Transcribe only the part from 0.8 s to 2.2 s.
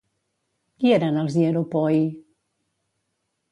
Qui eren els Hieropoii?